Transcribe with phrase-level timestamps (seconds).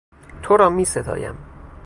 [0.41, 1.37] تو را میستایم.